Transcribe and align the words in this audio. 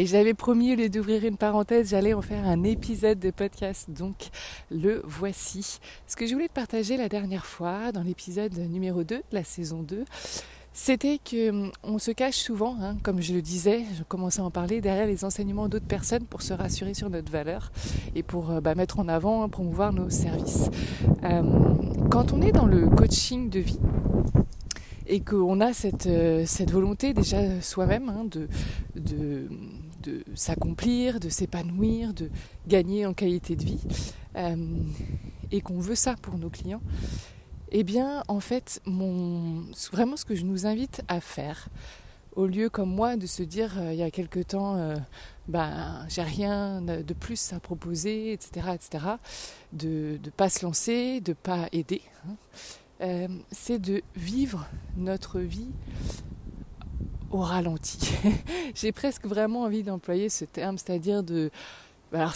Et 0.00 0.06
j'avais 0.06 0.32
promis, 0.32 0.74
au 0.74 0.76
lieu 0.76 0.88
d'ouvrir 0.88 1.24
une 1.24 1.36
parenthèse, 1.36 1.90
j'allais 1.90 2.14
en 2.14 2.22
faire 2.22 2.46
un 2.46 2.62
épisode 2.62 3.18
de 3.18 3.32
podcast. 3.32 3.90
Donc, 3.90 4.28
le 4.70 5.02
voici. 5.04 5.80
Ce 6.06 6.14
que 6.14 6.24
je 6.24 6.34
voulais 6.34 6.46
te 6.46 6.52
partager 6.52 6.96
la 6.96 7.08
dernière 7.08 7.44
fois, 7.44 7.90
dans 7.90 8.04
l'épisode 8.04 8.56
numéro 8.56 9.02
2 9.02 9.16
de 9.16 9.22
la 9.32 9.42
saison 9.42 9.82
2, 9.82 10.04
c'était 10.72 11.18
que 11.18 11.50
hum, 11.50 11.72
on 11.82 11.98
se 11.98 12.12
cache 12.12 12.36
souvent, 12.36 12.76
hein, 12.80 12.96
comme 13.02 13.20
je 13.20 13.34
le 13.34 13.42
disais, 13.42 13.82
je 13.98 14.04
commençais 14.04 14.40
à 14.40 14.44
en 14.44 14.52
parler, 14.52 14.80
derrière 14.80 15.08
les 15.08 15.24
enseignements 15.24 15.68
d'autres 15.68 15.88
personnes 15.88 16.26
pour 16.26 16.42
se 16.42 16.52
rassurer 16.52 16.94
sur 16.94 17.10
notre 17.10 17.32
valeur 17.32 17.72
et 18.14 18.22
pour 18.22 18.52
euh, 18.52 18.60
bah, 18.60 18.76
mettre 18.76 19.00
en 19.00 19.08
avant, 19.08 19.48
promouvoir 19.48 19.92
nos 19.92 20.10
services. 20.10 20.70
Hum, 21.24 22.08
quand 22.08 22.32
on 22.32 22.40
est 22.40 22.52
dans 22.52 22.66
le 22.66 22.88
coaching 22.88 23.50
de 23.50 23.58
vie, 23.58 23.80
et 25.08 25.20
qu'on 25.20 25.60
a 25.60 25.72
cette, 25.72 26.06
euh, 26.06 26.44
cette 26.46 26.70
volonté 26.70 27.14
déjà 27.14 27.60
soi-même 27.62 28.08
hein, 28.08 28.24
de, 28.30 28.46
de, 28.94 29.48
de 30.02 30.24
s'accomplir, 30.34 31.20
de 31.20 31.28
s'épanouir, 31.28 32.14
de 32.14 32.30
gagner 32.66 33.06
en 33.06 33.14
qualité 33.14 33.56
de 33.56 33.64
vie, 33.64 33.80
euh, 34.36 34.56
et 35.50 35.60
qu'on 35.60 35.80
veut 35.80 35.94
ça 35.94 36.14
pour 36.20 36.38
nos 36.38 36.50
clients, 36.50 36.82
eh 37.70 37.84
bien, 37.84 38.22
en 38.28 38.40
fait, 38.40 38.80
vraiment 39.92 40.16
ce 40.16 40.24
que 40.24 40.34
je 40.34 40.44
nous 40.44 40.66
invite 40.66 41.02
à 41.08 41.20
faire, 41.20 41.68
au 42.36 42.46
lieu 42.46 42.70
comme 42.70 42.94
moi 42.94 43.16
de 43.16 43.26
se 43.26 43.42
dire 43.42 43.78
euh, 43.78 43.92
il 43.92 43.98
y 43.98 44.02
a 44.02 44.10
quelque 44.10 44.40
temps, 44.40 44.76
euh, 44.76 44.94
ben 45.48 46.06
j'ai 46.08 46.22
rien 46.22 46.80
de 46.80 47.14
plus 47.14 47.52
à 47.52 47.60
proposer, 47.60 48.32
etc., 48.32 48.68
etc., 48.74 49.04
de 49.72 50.18
ne 50.24 50.30
pas 50.30 50.48
se 50.48 50.64
lancer, 50.64 51.20
de 51.20 51.32
pas 51.32 51.68
aider, 51.72 52.02
hein, 53.00 53.28
c'est 53.50 53.78
de 53.78 54.02
vivre 54.16 54.66
notre 54.96 55.40
vie 55.40 55.70
au 57.30 57.38
ralenti. 57.38 58.12
J'ai 58.74 58.92
presque 58.92 59.26
vraiment 59.26 59.62
envie 59.62 59.82
d'employer 59.82 60.28
ce 60.28 60.44
terme, 60.44 60.78
c'est-à-dire 60.78 61.22
de... 61.22 61.50
Alors 62.12 62.34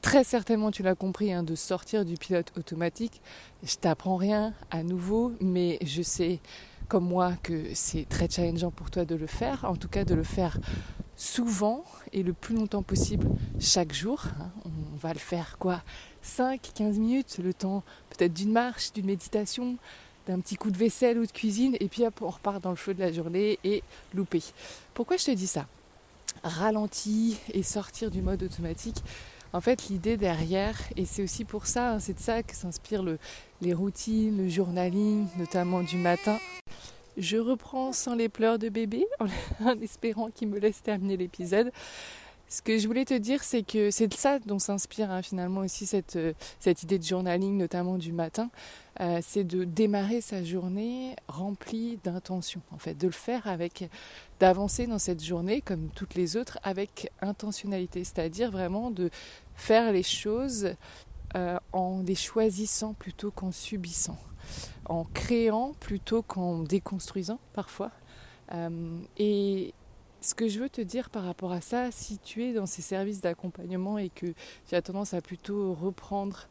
très 0.00 0.24
certainement 0.24 0.72
tu 0.72 0.82
l'as 0.82 0.96
compris, 0.96 1.32
hein, 1.32 1.44
de 1.44 1.54
sortir 1.54 2.04
du 2.04 2.14
pilote 2.14 2.52
automatique. 2.56 3.20
Je 3.62 3.76
t'apprends 3.76 4.16
rien 4.16 4.52
à 4.70 4.82
nouveau, 4.82 5.32
mais 5.40 5.78
je 5.84 6.02
sais 6.02 6.40
comme 6.88 7.06
moi 7.06 7.34
que 7.42 7.68
c'est 7.72 8.08
très 8.08 8.28
challengeant 8.28 8.70
pour 8.70 8.90
toi 8.90 9.04
de 9.04 9.14
le 9.14 9.26
faire, 9.26 9.64
en 9.64 9.76
tout 9.76 9.88
cas 9.88 10.04
de 10.04 10.14
le 10.14 10.24
faire 10.24 10.58
souvent 11.16 11.84
et 12.12 12.22
le 12.22 12.32
plus 12.32 12.56
longtemps 12.56 12.82
possible 12.82 13.28
chaque 13.60 13.94
jour. 13.94 14.24
Hein. 14.40 14.50
On 14.64 14.96
va 14.96 15.12
le 15.12 15.18
faire 15.18 15.56
quoi 15.58 15.82
5, 16.22 16.60
15 16.74 16.98
minutes, 16.98 17.38
le 17.42 17.54
temps 17.54 17.82
peut-être 18.10 18.34
d'une 18.34 18.52
marche, 18.52 18.92
d'une 18.92 19.06
méditation, 19.06 19.78
d'un 20.26 20.40
petit 20.40 20.56
coup 20.56 20.70
de 20.70 20.76
vaisselle 20.76 21.18
ou 21.18 21.26
de 21.26 21.32
cuisine, 21.32 21.76
et 21.80 21.88
puis 21.88 22.04
on 22.20 22.28
repart 22.28 22.62
dans 22.62 22.70
le 22.70 22.76
feu 22.76 22.94
de 22.94 23.00
la 23.00 23.12
journée 23.12 23.58
et 23.64 23.82
loupé. 24.14 24.42
Pourquoi 24.94 25.16
je 25.16 25.24
te 25.24 25.30
dis 25.30 25.46
ça? 25.46 25.66
Ralentir 26.44 27.36
et 27.52 27.62
sortir 27.62 28.10
du 28.10 28.22
mode 28.22 28.42
automatique. 28.42 29.02
En 29.52 29.60
fait, 29.60 29.88
l'idée 29.88 30.16
derrière, 30.16 30.78
et 30.96 31.04
c'est 31.04 31.22
aussi 31.22 31.44
pour 31.44 31.66
ça, 31.66 31.92
hein, 31.92 31.98
c'est 31.98 32.14
de 32.14 32.20
ça 32.20 32.42
que 32.42 32.54
s'inspirent 32.54 33.02
le, 33.02 33.18
les 33.60 33.74
routines, 33.74 34.36
le 34.36 34.48
journaling, 34.48 35.26
notamment 35.36 35.82
du 35.82 35.98
matin. 35.98 36.38
Je 37.18 37.36
reprends 37.36 37.92
sans 37.92 38.14
les 38.14 38.30
pleurs 38.30 38.58
de 38.58 38.70
bébé, 38.70 39.06
en 39.60 39.78
espérant 39.80 40.30
qu'il 40.30 40.48
me 40.48 40.58
laisse 40.58 40.82
terminer 40.82 41.18
l'épisode. 41.18 41.70
Ce 42.52 42.60
que 42.60 42.76
je 42.76 42.86
voulais 42.86 43.06
te 43.06 43.14
dire, 43.14 43.42
c'est 43.42 43.62
que 43.62 43.90
c'est 43.90 44.08
de 44.08 44.14
ça 44.14 44.38
dont 44.38 44.58
s'inspire 44.58 45.10
hein, 45.10 45.22
finalement 45.22 45.60
aussi 45.60 45.86
cette, 45.86 46.16
euh, 46.16 46.34
cette 46.60 46.82
idée 46.82 46.98
de 46.98 47.02
journaling, 47.02 47.56
notamment 47.56 47.96
du 47.96 48.12
matin. 48.12 48.50
Euh, 49.00 49.20
c'est 49.22 49.44
de 49.44 49.64
démarrer 49.64 50.20
sa 50.20 50.44
journée 50.44 51.16
remplie 51.28 51.98
d'intention, 52.04 52.60
en 52.70 52.76
fait, 52.76 52.92
de 52.92 53.06
le 53.06 53.12
faire 53.14 53.46
avec, 53.46 53.88
d'avancer 54.38 54.86
dans 54.86 54.98
cette 54.98 55.24
journée 55.24 55.62
comme 55.62 55.88
toutes 55.94 56.14
les 56.14 56.36
autres 56.36 56.58
avec 56.62 57.10
intentionnalité, 57.22 58.04
c'est-à-dire 58.04 58.50
vraiment 58.50 58.90
de 58.90 59.08
faire 59.54 59.90
les 59.90 60.02
choses 60.02 60.74
euh, 61.34 61.58
en 61.72 62.02
les 62.02 62.14
choisissant 62.14 62.92
plutôt 62.92 63.30
qu'en 63.30 63.50
subissant, 63.50 64.18
en 64.90 65.04
créant 65.04 65.72
plutôt 65.80 66.20
qu'en 66.20 66.58
déconstruisant 66.58 67.40
parfois. 67.54 67.92
et 69.16 69.72
ce 70.22 70.34
que 70.34 70.48
je 70.48 70.60
veux 70.60 70.68
te 70.68 70.80
dire 70.80 71.10
par 71.10 71.24
rapport 71.24 71.52
à 71.52 71.60
ça, 71.60 71.90
si 71.90 72.18
tu 72.18 72.44
es 72.44 72.52
dans 72.52 72.66
ces 72.66 72.82
services 72.82 73.20
d'accompagnement 73.20 73.98
et 73.98 74.08
que 74.08 74.26
tu 74.68 74.74
as 74.74 74.82
tendance 74.82 75.14
à 75.14 75.20
plutôt 75.20 75.74
reprendre 75.74 76.46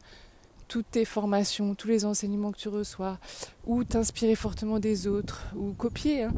toutes 0.68 0.90
tes 0.90 1.04
formations, 1.04 1.74
tous 1.74 1.88
les 1.88 2.04
enseignements 2.06 2.50
que 2.50 2.58
tu 2.58 2.68
reçois, 2.68 3.18
ou 3.66 3.84
t'inspirer 3.84 4.34
fortement 4.34 4.78
des 4.78 5.06
autres, 5.06 5.44
ou 5.54 5.72
copier, 5.72 6.22
hein, 6.22 6.32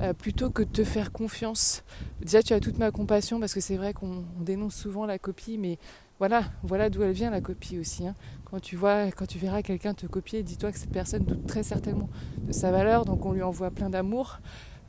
euh, 0.00 0.12
plutôt 0.12 0.48
que 0.50 0.62
de 0.62 0.68
te 0.68 0.84
faire 0.84 1.10
confiance. 1.10 1.82
Déjà, 2.20 2.40
tu 2.40 2.52
as 2.52 2.60
toute 2.60 2.78
ma 2.78 2.92
compassion 2.92 3.40
parce 3.40 3.52
que 3.52 3.60
c'est 3.60 3.76
vrai 3.76 3.92
qu'on 3.92 4.24
dénonce 4.38 4.76
souvent 4.76 5.06
la 5.06 5.18
copie, 5.18 5.58
mais 5.58 5.76
voilà, 6.20 6.44
voilà 6.62 6.88
d'où 6.88 7.02
elle 7.02 7.12
vient 7.12 7.30
la 7.30 7.40
copie 7.40 7.78
aussi. 7.78 8.06
Hein. 8.06 8.14
Quand 8.44 8.60
tu 8.60 8.78
quand 8.78 9.26
tu 9.26 9.38
verras 9.38 9.62
quelqu'un 9.62 9.94
te 9.94 10.06
copier, 10.06 10.42
dis-toi 10.44 10.70
que 10.70 10.78
cette 10.78 10.92
personne 10.92 11.24
doute 11.24 11.46
très 11.46 11.64
certainement 11.64 12.10
de 12.38 12.52
sa 12.52 12.70
valeur, 12.70 13.04
donc 13.04 13.24
on 13.26 13.32
lui 13.32 13.42
envoie 13.42 13.70
plein 13.70 13.90
d'amour. 13.90 14.38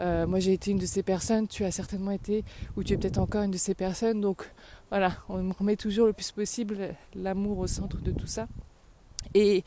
Euh, 0.02 0.26
moi 0.26 0.40
j'ai 0.40 0.54
été 0.54 0.72
une 0.72 0.80
de 0.80 0.86
ces 0.86 1.04
personnes, 1.04 1.48
tu 1.48 1.64
as 1.64 1.72
certainement 1.72 2.12
été, 2.12 2.44
ou 2.76 2.84
tu 2.84 2.94
es 2.94 2.98
peut-être 2.98 3.20
encore 3.20 3.44
une 3.44 3.52
de 3.52 3.58
ces 3.58 3.76
personnes. 3.76 4.20
Donc 4.20 4.52
voilà, 4.90 5.14
on 5.30 5.52
remet 5.58 5.76
toujours 5.76 6.08
le 6.08 6.14
plus 6.14 6.32
possible 6.32 6.96
l'amour 7.16 7.60
au 7.60 7.68
centre 7.68 8.02
de 8.02 8.12
tout 8.12 8.28
ça. 8.28 8.48
Et, 9.34 9.64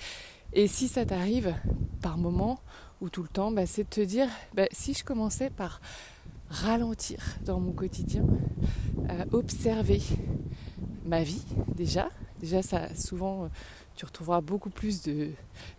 si 0.67 0.89
ça 0.89 1.05
t'arrive 1.05 1.55
par 2.00 2.17
moment 2.17 2.61
ou 3.00 3.09
tout 3.09 3.23
le 3.23 3.28
temps, 3.28 3.50
bah, 3.50 3.67
c'est 3.67 3.84
de 3.84 3.89
te 3.89 4.00
dire, 4.00 4.28
bah, 4.55 4.67
si 4.71 4.94
je 4.94 5.05
commençais 5.05 5.50
par 5.50 5.81
ralentir 6.49 7.19
dans 7.44 7.59
mon 7.59 7.73
quotidien, 7.73 8.25
euh, 9.11 9.25
observer 9.33 10.00
ma 11.05 11.23
vie 11.23 11.44
déjà, 11.75 12.09
déjà 12.41 12.62
ça 12.62 12.94
souvent 12.94 13.49
tu 13.97 14.05
retrouveras 14.05 14.41
beaucoup 14.41 14.71
plus 14.71 15.03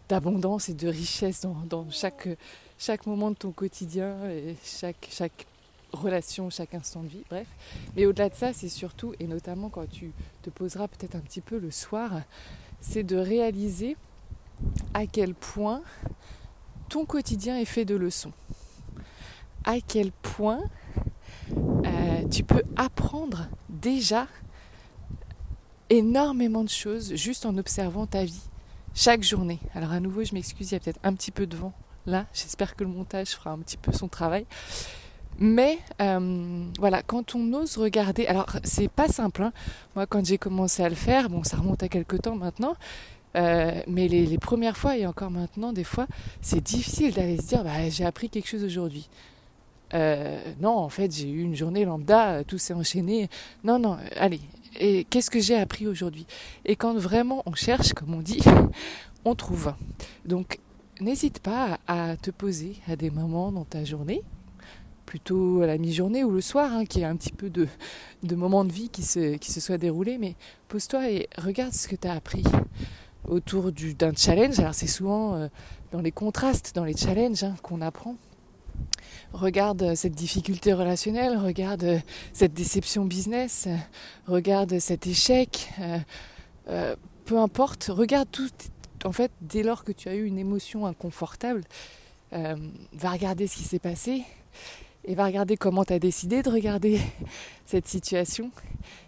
d'abondance 0.09 0.69
et 0.69 0.73
de 0.73 0.87
richesse 0.87 1.45
dans, 1.69 1.89
chaque 1.89 2.29
chaque 2.77 3.05
moment 3.05 3.31
de 3.31 3.35
ton 3.35 3.51
quotidien, 3.51 4.29
et 4.29 4.55
chaque, 4.63 5.07
chaque 5.09 5.47
relation, 5.93 6.49
chaque 6.49 6.73
instant 6.73 7.03
de 7.03 7.07
vie, 7.07 7.23
bref. 7.29 7.47
Mais 7.95 8.05
au-delà 8.05 8.29
de 8.29 8.35
ça, 8.35 8.53
c'est 8.53 8.69
surtout, 8.69 9.13
et 9.19 9.27
notamment 9.27 9.69
quand 9.69 9.89
tu 9.89 10.11
te 10.41 10.49
poseras 10.49 10.87
peut-être 10.87 11.15
un 11.15 11.21
petit 11.21 11.41
peu 11.41 11.57
le 11.57 11.71
soir, 11.71 12.11
c'est 12.81 13.03
de 13.03 13.15
réaliser 13.15 13.95
à 14.93 15.05
quel 15.05 15.33
point 15.33 15.81
ton 16.89 17.05
quotidien 17.05 17.57
est 17.57 17.65
fait 17.65 17.85
de 17.85 17.95
leçons. 17.95 18.33
À 19.63 19.79
quel 19.79 20.11
point 20.11 20.61
euh, 21.85 22.27
tu 22.29 22.43
peux 22.43 22.63
apprendre 22.75 23.47
déjà 23.69 24.27
énormément 25.89 26.63
de 26.63 26.69
choses 26.69 27.15
juste 27.15 27.45
en 27.45 27.57
observant 27.57 28.05
ta 28.05 28.23
vie 28.23 28.41
chaque 28.93 29.23
journée. 29.23 29.59
Alors 29.73 29.91
à 29.91 29.99
nouveau, 29.99 30.23
je 30.23 30.33
m'excuse, 30.33 30.71
il 30.71 30.73
y 30.73 30.77
a 30.77 30.79
peut-être 30.79 30.99
un 31.03 31.13
petit 31.13 31.31
peu 31.31 31.45
de 31.45 31.55
vent 31.57 31.73
là. 32.05 32.25
J'espère 32.33 32.75
que 32.75 32.83
le 32.83 32.89
montage 32.89 33.29
fera 33.29 33.51
un 33.51 33.59
petit 33.59 33.77
peu 33.77 33.91
son 33.91 34.07
travail. 34.07 34.45
Mais 35.37 35.79
euh, 36.01 36.65
voilà, 36.79 37.01
quand 37.03 37.35
on 37.35 37.53
ose 37.53 37.77
regarder, 37.77 38.25
alors 38.25 38.47
c'est 38.63 38.87
pas 38.87 39.07
simple. 39.07 39.43
Hein. 39.43 39.53
Moi, 39.95 40.05
quand 40.05 40.25
j'ai 40.25 40.37
commencé 40.37 40.81
à 40.81 40.89
le 40.89 40.95
faire, 40.95 41.29
bon, 41.29 41.43
ça 41.43 41.57
remonte 41.57 41.83
à 41.83 41.89
quelques 41.89 42.21
temps 42.21 42.35
maintenant. 42.35 42.75
Euh, 43.35 43.81
mais 43.87 44.07
les, 44.07 44.37
premières 44.37 44.77
fois 44.77 44.97
et 44.97 45.05
encore 45.05 45.29
maintenant, 45.29 45.73
des 45.73 45.83
fois, 45.83 46.07
c'est 46.41 46.61
difficile 46.61 47.13
d'aller 47.13 47.37
se 47.37 47.47
dire, 47.47 47.65
bah, 47.65 47.89
j'ai 47.89 48.05
appris 48.05 48.29
quelque 48.29 48.47
chose 48.47 48.63
aujourd'hui. 48.63 49.09
Euh, 49.93 50.39
non, 50.59 50.71
en 50.77 50.89
fait, 50.89 51.11
j'ai 51.11 51.29
eu 51.29 51.41
une 51.41 51.55
journée 51.55 51.85
lambda, 51.85 52.43
tout 52.43 52.57
s'est 52.57 52.73
enchaîné. 52.73 53.29
Non, 53.63 53.79
non, 53.79 53.97
allez. 54.17 54.41
Et 54.79 55.05
qu'est-ce 55.05 55.29
que 55.29 55.39
j'ai 55.39 55.55
appris 55.55 55.87
aujourd'hui? 55.87 56.25
Et 56.65 56.75
quand 56.75 56.95
vraiment 56.97 57.43
on 57.45 57.53
cherche, 57.53 57.93
comme 57.93 58.13
on 58.13 58.21
dit, 58.21 58.43
on 59.25 59.35
trouve. 59.35 59.73
Donc, 60.25 60.59
n'hésite 60.99 61.39
pas 61.39 61.79
à 61.87 62.17
te 62.17 62.31
poser 62.31 62.75
à 62.87 62.95
des 62.95 63.09
moments 63.09 63.51
dans 63.51 63.65
ta 63.65 63.83
journée, 63.85 64.21
plutôt 65.05 65.61
à 65.61 65.67
la 65.67 65.77
mi-journée 65.77 66.23
ou 66.23 66.31
le 66.31 66.41
soir, 66.41 66.73
hein, 66.73 66.85
qui 66.85 67.01
est 67.01 67.05
un 67.05 67.15
petit 67.15 67.31
peu 67.31 67.49
de, 67.49 67.67
moments 68.35 68.65
de 68.65 68.71
vie 68.71 68.89
qui 68.89 69.03
se, 69.03 69.35
qui 69.37 69.51
se 69.51 69.61
soient 69.61 69.77
déroulés, 69.77 70.17
mais 70.17 70.35
pose-toi 70.67 71.09
et 71.09 71.29
regarde 71.37 71.73
ce 71.73 71.87
que 71.87 71.95
tu 71.95 72.07
as 72.07 72.13
appris 72.13 72.43
autour 73.27 73.71
d'un 73.71 74.13
challenge. 74.15 74.59
Alors 74.59 74.73
c'est 74.73 74.87
souvent 74.87 75.35
euh, 75.35 75.47
dans 75.91 76.01
les 76.01 76.11
contrastes, 76.11 76.73
dans 76.75 76.85
les 76.85 76.95
challenges 76.95 77.43
hein, 77.43 77.55
qu'on 77.61 77.81
apprend. 77.81 78.15
Regarde 79.33 79.95
cette 79.95 80.13
difficulté 80.13 80.73
relationnelle, 80.73 81.37
regarde 81.37 82.01
cette 82.31 82.53
déception 82.53 83.05
business, 83.05 83.67
regarde 84.27 84.79
cet 84.79 85.07
échec, 85.07 85.73
peu 87.25 87.37
importe, 87.37 87.89
regarde 87.91 88.29
tout. 88.31 88.49
En 89.03 89.11
fait, 89.11 89.31
dès 89.41 89.61
lors 89.61 89.83
que 89.83 89.91
tu 89.91 90.07
as 90.09 90.15
eu 90.15 90.25
une 90.25 90.39
émotion 90.39 90.85
inconfortable, 90.85 91.63
va 92.31 93.11
regarder 93.11 93.47
ce 93.47 93.57
qui 93.57 93.63
s'est 93.63 93.79
passé 93.79 94.23
et 95.07 95.15
va 95.15 95.25
regarder 95.25 95.55
comment 95.55 95.83
tu 95.85 95.93
as 95.93 95.99
décidé 95.99 96.41
de 96.41 96.49
regarder 96.49 96.99
cette 97.65 97.87
situation 97.87 98.51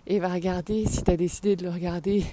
et 0.05 0.19
va 0.19 0.29
regarder 0.29 0.85
si 0.85 1.03
tu 1.03 1.11
as 1.11 1.17
décidé 1.17 1.55
de 1.55 1.63
le 1.63 1.69
regarder, 1.69 2.23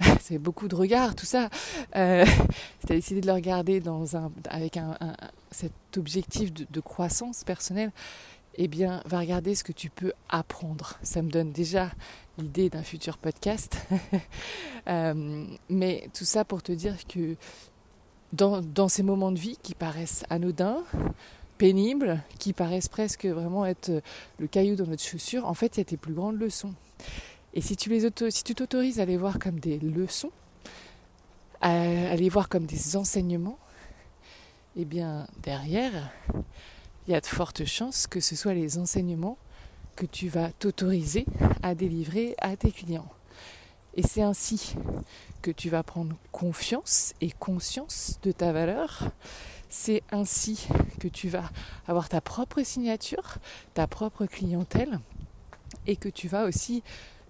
c'est 0.20 0.38
beaucoup 0.38 0.68
de 0.68 0.74
regards 0.74 1.14
tout 1.14 1.26
ça, 1.26 1.48
euh, 1.96 2.24
si 2.80 2.86
tu 2.86 2.92
as 2.92 2.96
décidé 2.96 3.20
de 3.20 3.26
le 3.26 3.32
regarder 3.32 3.80
dans 3.80 4.16
un, 4.16 4.32
avec 4.48 4.76
un, 4.76 4.96
cet 5.50 5.72
objectif 5.96 6.52
de, 6.52 6.80
croissance 6.80 7.44
personnelle, 7.44 7.92
eh 8.56 8.68
bien 8.68 9.02
va 9.06 9.20
regarder 9.20 9.54
ce 9.54 9.64
que 9.64 9.72
tu 9.72 9.88
peux 9.88 10.12
apprendre. 10.28 10.98
Ça 11.02 11.22
me 11.22 11.30
donne 11.30 11.52
déjà 11.52 11.90
l'idée 12.38 12.68
d'un 12.68 12.82
futur 12.82 13.16
podcast. 13.16 13.78
euh, 14.88 15.46
mais 15.70 16.08
tout 16.12 16.24
ça 16.24 16.44
pour 16.44 16.62
te 16.62 16.72
dire 16.72 16.96
que 17.06 17.36
dans, 18.32 18.60
dans 18.60 18.88
ces 18.88 19.02
moments 19.02 19.32
de 19.32 19.38
vie 19.38 19.56
qui 19.62 19.74
paraissent 19.74 20.24
anodins, 20.28 20.82
pénibles, 21.62 22.20
qui 22.40 22.52
paraissent 22.52 22.88
presque 22.88 23.24
vraiment 23.24 23.64
être 23.64 23.90
euh, 23.90 24.00
le 24.40 24.48
caillou 24.48 24.74
dans 24.74 24.88
notre 24.88 25.04
chaussure, 25.04 25.46
en 25.46 25.54
fait, 25.54 25.76
il 25.76 25.78
y 25.78 25.82
a 25.82 25.84
tes 25.84 25.96
plus 25.96 26.12
grandes 26.12 26.40
leçons. 26.40 26.74
Et 27.54 27.60
si 27.60 27.76
tu 27.76 27.88
les 27.88 28.10
si 28.30 28.42
tu 28.42 28.56
t'autorises 28.56 28.98
à 28.98 29.04
les 29.04 29.16
voir 29.16 29.38
comme 29.38 29.60
des 29.60 29.78
leçons, 29.78 30.32
à, 31.60 32.16
les 32.16 32.28
voir 32.28 32.48
comme 32.48 32.66
des 32.66 32.96
enseignements, 32.96 33.60
eh 34.74 34.84
bien, 34.84 35.28
derrière, 35.44 36.10
il 37.06 37.12
y 37.12 37.14
a 37.14 37.20
de 37.20 37.26
fortes 37.26 37.64
chances 37.64 38.08
que 38.08 38.18
ce 38.18 38.34
soit 38.34 38.54
les 38.54 38.78
enseignements 38.78 39.38
que 39.94 40.06
tu 40.06 40.28
vas 40.28 40.50
t'autoriser 40.50 41.26
à 41.62 41.76
délivrer 41.76 42.34
à 42.38 42.56
tes 42.56 42.72
clients. 42.72 43.08
Et 43.94 44.02
c'est 44.02 44.22
ainsi 44.22 44.74
que 45.42 45.52
tu 45.52 45.70
vas 45.70 45.84
prendre 45.84 46.16
confiance 46.32 47.14
et 47.20 47.30
conscience 47.30 48.18
de 48.24 48.32
ta 48.32 48.52
valeur 48.52 49.12
c'est 49.72 50.02
ainsi 50.12 50.68
que 51.00 51.08
tu 51.08 51.30
vas 51.30 51.50
avoir 51.86 52.10
ta 52.10 52.20
propre 52.20 52.62
signature, 52.62 53.38
ta 53.72 53.86
propre 53.86 54.26
clientèle 54.26 55.00
et 55.86 55.96
que 55.96 56.10
tu 56.10 56.28
vas 56.28 56.44
aussi 56.44 56.82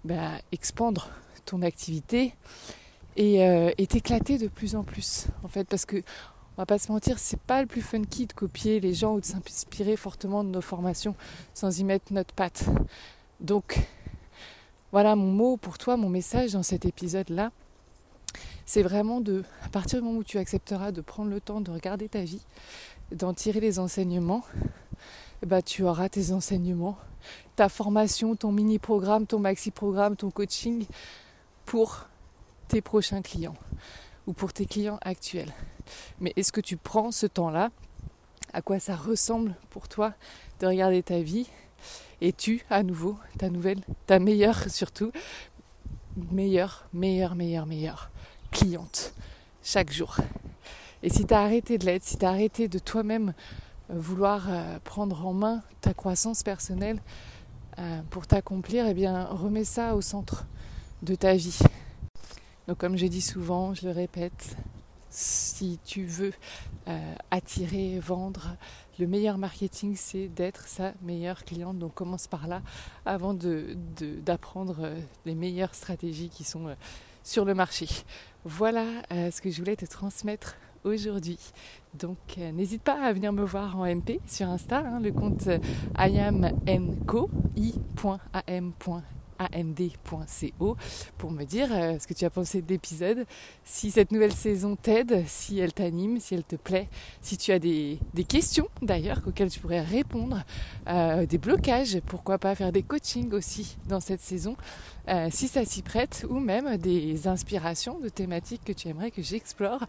bah, 0.03 0.31
expandre 0.51 1.09
ton 1.45 1.61
activité 1.61 2.35
euh, 3.17 3.71
et 3.77 3.87
t'éclater 3.87 4.37
de 4.37 4.49
plus 4.49 4.75
en 4.75 4.83
plus 4.83 5.27
en 5.43 5.47
fait 5.47 5.63
parce 5.63 5.85
que 5.85 5.97
on 6.57 6.61
va 6.61 6.65
pas 6.65 6.77
se 6.77 6.91
mentir, 6.91 7.17
c'est 7.17 7.39
pas 7.39 7.61
le 7.61 7.67
plus 7.67 7.81
funky 7.81 8.27
de 8.27 8.33
copier 8.33 8.81
les 8.81 8.93
gens 8.93 9.15
ou 9.15 9.21
de 9.21 9.25
s'inspirer 9.25 9.95
fortement 9.95 10.43
de 10.43 10.49
nos 10.49 10.61
formations 10.61 11.15
sans 11.53 11.79
y 11.79 11.83
mettre 11.83 12.11
notre 12.11 12.33
patte. 12.35 12.65
Donc 13.39 13.79
voilà 14.91 15.15
mon 15.15 15.31
mot 15.31 15.55
pour 15.55 15.77
toi, 15.77 15.95
mon 15.95 16.09
message 16.09 16.51
dans 16.51 16.61
cet 16.61 16.85
épisode 16.85 17.29
là 17.29 17.51
c'est 18.65 18.83
vraiment 18.83 19.21
de, 19.21 19.43
à 19.63 19.69
partir 19.69 19.99
du 19.99 20.05
moment 20.05 20.19
où 20.19 20.23
tu 20.23 20.37
accepteras 20.37 20.91
de 20.91 21.01
prendre 21.01 21.29
le 21.29 21.41
temps 21.41 21.61
de 21.61 21.71
regarder 21.71 22.09
ta 22.09 22.21
vie, 22.23 22.41
d'en 23.11 23.33
tirer 23.33 23.59
les 23.59 23.79
enseignements, 23.79 24.43
bah, 25.45 25.61
tu 25.61 25.83
auras 25.83 26.09
tes 26.09 26.31
enseignements, 26.31 26.97
ta 27.55 27.69
formation, 27.69 28.35
ton 28.35 28.51
mini-programme, 28.51 29.27
ton 29.27 29.39
maxi-programme, 29.39 30.15
ton 30.15 30.31
coaching 30.31 30.85
pour 31.65 32.07
tes 32.67 32.81
prochains 32.81 33.21
clients 33.21 33.55
ou 34.25 34.33
pour 34.33 34.53
tes 34.53 34.65
clients 34.65 34.99
actuels. 35.01 35.51
Mais 36.19 36.33
est-ce 36.35 36.51
que 36.51 36.61
tu 36.61 36.77
prends 36.77 37.11
ce 37.11 37.27
temps-là? 37.27 37.71
À 38.53 38.61
quoi 38.61 38.79
ça 38.79 38.95
ressemble 38.95 39.55
pour 39.69 39.89
toi 39.89 40.13
de 40.59 40.67
regarder 40.67 41.03
ta 41.03 41.19
vie? 41.19 41.49
Et 42.21 42.31
tu, 42.31 42.63
à 42.69 42.83
nouveau, 42.83 43.17
ta 43.37 43.49
nouvelle, 43.49 43.81
ta 44.05 44.19
meilleure 44.19 44.69
surtout, 44.69 45.11
meilleure, 46.31 46.85
meilleure, 46.93 47.35
meilleure, 47.35 47.65
meilleure 47.65 48.11
cliente 48.53 49.13
chaque 49.63 49.91
jour. 49.91 50.17
Et 51.01 51.09
si 51.09 51.25
tu 51.25 51.33
as 51.33 51.41
arrêté 51.41 51.77
de 51.77 51.85
l'être, 51.85 52.03
si 52.03 52.17
tu 52.17 52.25
as 52.25 52.29
arrêté 52.29 52.67
de 52.67 52.79
toi-même 52.79 53.33
euh, 53.89 53.95
vouloir 53.97 54.45
euh, 54.47 54.79
prendre 54.83 55.25
en 55.25 55.33
main 55.33 55.61
ta 55.81 55.93
croissance 55.93 56.43
personnelle 56.43 57.01
euh, 57.79 58.01
pour 58.09 58.27
t'accomplir, 58.27 58.87
eh 58.87 58.93
bien 58.93 59.25
remets 59.25 59.65
ça 59.65 59.95
au 59.95 60.01
centre 60.01 60.45
de 61.01 61.15
ta 61.15 61.33
vie. 61.33 61.59
Donc 62.67 62.77
comme 62.77 62.95
j'ai 62.95 63.09
dit 63.09 63.21
souvent, 63.21 63.73
je 63.73 63.85
le 63.85 63.91
répète, 63.91 64.55
si 65.09 65.79
tu 65.83 66.05
veux 66.05 66.31
attirer, 67.31 67.99
vendre, 67.99 68.55
le 68.99 69.07
meilleur 69.07 69.37
marketing, 69.37 69.95
c'est 69.95 70.27
d'être 70.27 70.67
sa 70.67 70.93
meilleure 71.01 71.43
cliente. 71.43 71.77
Donc 71.77 71.93
commence 71.93 72.27
par 72.27 72.47
là 72.47 72.61
avant 73.05 73.33
d'apprendre 73.33 74.75
de, 74.75 74.95
les 75.25 75.35
meilleures 75.35 75.75
stratégies 75.75 76.29
qui 76.29 76.43
sont 76.43 76.75
sur 77.23 77.45
le 77.45 77.53
marché. 77.53 77.87
Voilà 78.45 78.85
euh, 79.11 79.31
ce 79.31 79.41
que 79.41 79.49
je 79.49 79.59
voulais 79.59 79.75
te 79.75 79.85
transmettre 79.85 80.57
aujourd'hui. 80.83 81.39
Donc 81.93 82.17
euh, 82.37 82.51
n'hésite 82.51 82.83
pas 82.83 83.01
à 83.01 83.13
venir 83.13 83.31
me 83.31 83.43
voir 83.43 83.77
en 83.77 83.85
MP 83.85 84.19
sur 84.27 84.47
Insta, 84.49 84.79
hein, 84.79 84.99
le 84.99 85.11
compte 85.11 85.47
euh, 85.47 85.59
iamnco, 85.97 87.29
i.am 89.51 89.73
and.co 89.73 90.77
pour 91.17 91.31
me 91.31 91.43
dire 91.43 91.69
euh, 91.71 91.97
ce 91.99 92.07
que 92.07 92.13
tu 92.13 92.25
as 92.25 92.29
pensé 92.29 92.61
de 92.61 92.69
l'épisode, 92.69 93.25
si 93.63 93.91
cette 93.91 94.11
nouvelle 94.11 94.33
saison 94.33 94.75
t'aide, 94.75 95.23
si 95.27 95.59
elle 95.59 95.73
t'anime, 95.73 96.19
si 96.19 96.35
elle 96.35 96.43
te 96.43 96.55
plaît, 96.55 96.89
si 97.21 97.37
tu 97.37 97.51
as 97.51 97.59
des, 97.59 97.99
questions 98.27 98.67
d'ailleurs 98.81 99.21
auxquelles 99.27 99.49
tu 99.49 99.59
pourrais 99.59 99.81
répondre, 99.81 100.43
euh, 100.87 101.25
des 101.25 101.37
blocages, 101.37 101.99
pourquoi 102.05 102.37
pas 102.37 102.55
faire 102.55 102.71
des 102.71 102.83
coachings 102.83 103.33
aussi 103.33 103.77
dans 103.87 103.99
cette 103.99 104.21
saison, 104.21 104.55
euh, 105.09 105.27
si 105.31 105.47
ça 105.47 105.65
s'y 105.65 105.81
prête, 105.81 106.25
ou 106.29 106.39
même 106.39 106.77
des 106.77 107.27
inspirations 107.27 107.99
de 107.99 108.09
thématiques 108.09 108.63
que 108.63 108.73
tu 108.73 108.87
aimerais 108.87 109.11
que 109.11 109.21
j'explore. 109.21 109.85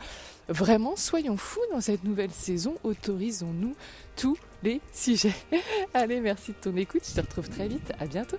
Vraiment, 0.48 0.96
soyons 0.96 1.36
fous 1.36 1.60
dans 1.72 1.80
cette 1.80 2.04
nouvelle 2.04 2.32
saison, 2.32 2.74
autorisons-nous 2.82 3.74
tous 4.16 4.36
les 4.62 4.80
sujets. 4.92 5.34
Allez, 5.94 6.20
merci 6.20 6.52
de 6.52 6.56
ton 6.56 6.76
écoute, 6.76 7.02
je 7.08 7.14
te 7.14 7.20
retrouve 7.20 7.48
très 7.48 7.68
vite, 7.68 7.92
à 7.98 8.06
bientôt. 8.06 8.38